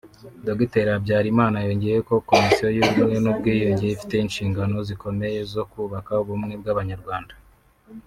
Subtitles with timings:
[0.47, 7.33] Dr Habyarimana yongeyeho ko Komisiyo y’Ubumwe n’Ubwiyunge ifite inshinganno zikomeye zo kubaka ubumwe bw’Abanyarwanda